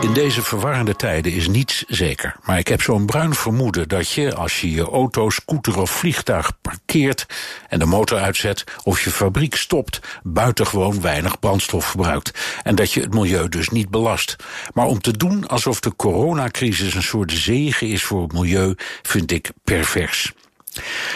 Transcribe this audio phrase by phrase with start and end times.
[0.00, 2.36] In deze verwarrende tijden is niets zeker.
[2.42, 6.60] Maar ik heb zo'n bruin vermoeden dat je, als je je auto, scooter of vliegtuig
[6.60, 7.26] parkeert
[7.68, 12.60] en de motor uitzet of je fabriek stopt, buitengewoon weinig brandstof verbruikt.
[12.62, 14.36] En dat je het milieu dus niet belast.
[14.74, 19.32] Maar om te doen alsof de coronacrisis een soort zegen is voor het milieu, vind
[19.32, 20.32] ik pervers.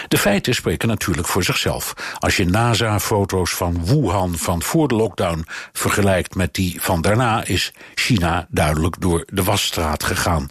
[0.07, 1.93] De feiten spreken natuurlijk voor zichzelf.
[2.19, 7.73] Als je NASA-foto's van Wuhan van voor de lockdown vergelijkt met die van daarna, is
[7.95, 10.47] China duidelijk door de wasstraat gegaan.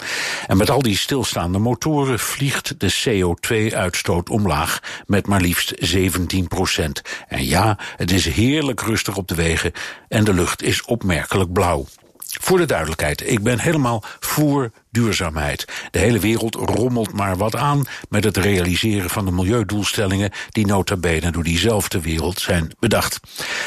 [0.47, 7.03] En met al die stilstaande motoren vliegt de CO2-uitstoot omlaag met maar liefst 17 procent.
[7.29, 9.73] En ja, het is heerlijk rustig op de wegen
[10.09, 11.87] en de lucht is opmerkelijk blauw.
[12.41, 15.65] Voor de duidelijkheid, ik ben helemaal voor duurzaamheid.
[15.91, 20.97] De hele wereld rommelt maar wat aan met het realiseren van de milieudoelstellingen die nota
[20.97, 23.21] bene door diezelfde wereld zijn bedacht.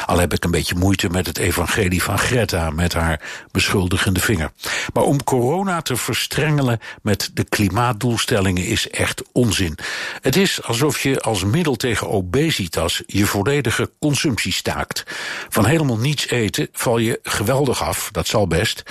[0.06, 4.52] Al heb ik een beetje moeite met het evangelie van Greta met haar beschuldigende vinger.
[4.94, 9.78] Maar om corona te verstrengelen met de klimaatdoelstellingen is echt onzin.
[10.22, 15.04] Het is alsof je als middel tegen obesitas je volledige consumptie staakt.
[15.50, 18.84] Van helemaal niets eten val je geweldig af, dat zal best,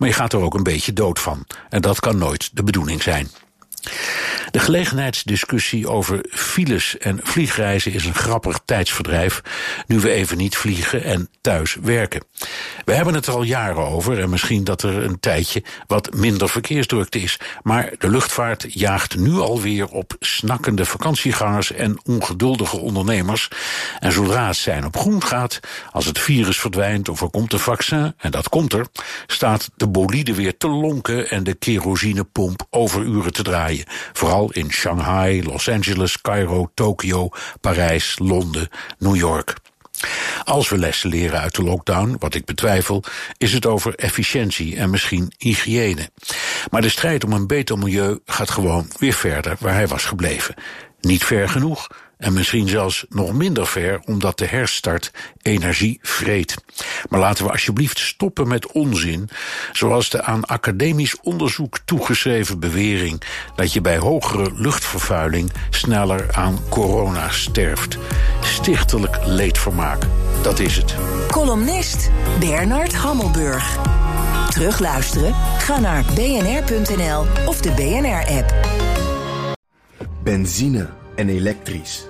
[0.00, 1.46] maar je gaat er ook een beetje dood van.
[1.68, 3.28] En dat kan nooit de bedoeling zijn.
[4.50, 9.42] De gelegenheidsdiscussie over files en vliegreizen is een grappig tijdsverdrijf,
[9.86, 12.24] nu we even niet vliegen en thuis werken.
[12.84, 16.48] We hebben het er al jaren over en misschien dat er een tijdje wat minder
[16.48, 23.48] verkeersdrukte is, maar de luchtvaart jaagt nu alweer op snakkende vakantiegangers en ongeduldige ondernemers.
[23.98, 25.60] En zodra het zijn op groen gaat,
[25.90, 28.86] als het virus verdwijnt of er komt een vaccin, en dat komt er,
[29.26, 33.69] staat de bolide weer te lonken en de kerosinepomp overuren te draaien.
[34.12, 37.28] Vooral in Shanghai, Los Angeles, Cairo, Tokio,
[37.60, 39.54] Parijs, Londen, New York.
[40.44, 43.04] Als we lessen leren uit de lockdown, wat ik betwijfel,
[43.36, 46.10] is het over efficiëntie en misschien hygiëne.
[46.70, 50.54] Maar de strijd om een beter milieu gaat gewoon weer verder waar hij was gebleven.
[51.00, 51.86] Niet ver genoeg,
[52.20, 55.10] en misschien zelfs nog minder ver, omdat de herstart
[55.42, 56.54] energie vreet.
[57.08, 59.28] Maar laten we alsjeblieft stoppen met onzin,
[59.72, 63.22] zoals de aan academisch onderzoek toegeschreven bewering
[63.56, 67.98] dat je bij hogere luchtvervuiling sneller aan corona sterft.
[68.40, 70.02] Stichtelijk leedvermaak,
[70.42, 70.94] dat is het.
[71.30, 72.10] Columnist
[72.40, 73.78] Bernard Hammelburg.
[74.50, 75.34] Terugluisteren?
[75.58, 78.54] Ga naar bnr.nl of de BNR-app.
[80.22, 82.09] Benzine en elektrisch.